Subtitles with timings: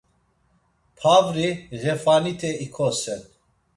[0.97, 1.49] Pavri
[1.81, 3.21] ğefanite ikosen.